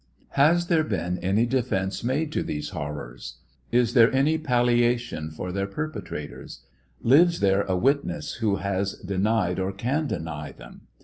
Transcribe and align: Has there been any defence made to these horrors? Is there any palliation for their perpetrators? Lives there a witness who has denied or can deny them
Has 0.29 0.65
there 0.65 0.83
been 0.83 1.19
any 1.19 1.45
defence 1.45 2.03
made 2.03 2.31
to 2.31 2.41
these 2.41 2.69
horrors? 2.69 3.35
Is 3.71 3.93
there 3.93 4.11
any 4.11 4.39
palliation 4.39 5.29
for 5.29 5.51
their 5.51 5.67
perpetrators? 5.67 6.61
Lives 7.03 7.39
there 7.39 7.61
a 7.61 7.77
witness 7.77 8.33
who 8.41 8.55
has 8.55 8.93
denied 8.93 9.59
or 9.59 9.71
can 9.71 10.07
deny 10.07 10.53
them 10.53 10.87